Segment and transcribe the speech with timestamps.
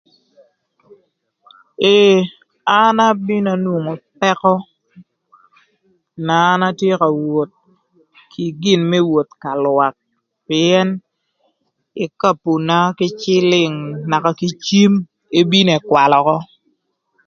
[1.95, 2.15] Ee
[2.77, 4.53] an abino anwongo pëkö
[6.25, 7.53] na an atye ka woth
[8.31, 9.95] kï gin më woth ka lwak
[10.47, 10.87] pïën
[12.03, 13.75] ekapuna kï cïlïng
[14.09, 14.93] naka kï cim
[15.39, 16.37] ebino ëkwalö ökö.